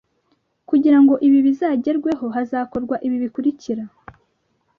[0.69, 3.83] Kugira ngo ibi bizagerweho hazakorwa ibi bikurikira